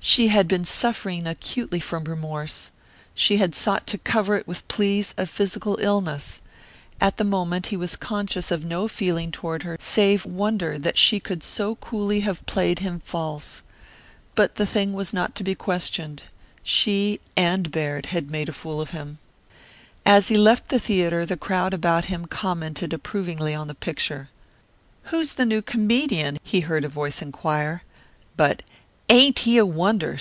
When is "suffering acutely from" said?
0.64-2.04